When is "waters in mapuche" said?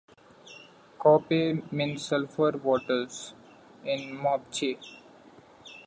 2.57-4.79